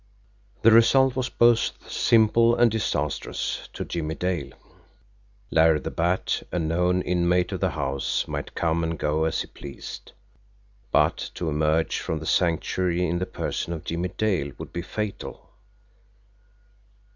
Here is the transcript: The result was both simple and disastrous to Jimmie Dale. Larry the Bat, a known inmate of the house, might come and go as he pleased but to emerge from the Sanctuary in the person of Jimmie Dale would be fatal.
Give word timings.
The 0.63 0.71
result 0.71 1.15
was 1.15 1.29
both 1.29 1.73
simple 1.87 2.55
and 2.55 2.71
disastrous 2.71 3.69
to 3.73 3.85
Jimmie 3.85 4.15
Dale. 4.15 4.49
Larry 5.51 5.79
the 5.79 5.91
Bat, 5.91 6.41
a 6.51 6.57
known 6.57 7.03
inmate 7.03 7.51
of 7.51 7.59
the 7.59 7.69
house, 7.69 8.27
might 8.27 8.55
come 8.55 8.83
and 8.83 8.97
go 8.97 9.25
as 9.25 9.41
he 9.41 9.45
pleased 9.47 10.13
but 10.91 11.29
to 11.35 11.49
emerge 11.49 11.99
from 11.99 12.17
the 12.17 12.25
Sanctuary 12.25 13.05
in 13.07 13.19
the 13.19 13.27
person 13.27 13.73
of 13.73 13.83
Jimmie 13.83 14.09
Dale 14.17 14.53
would 14.57 14.73
be 14.73 14.81
fatal. 14.81 15.51